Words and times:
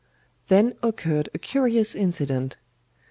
Then 0.47 0.73
occurred 0.81 1.29
a 1.31 1.37
curious 1.37 1.93
incident. 1.93 2.57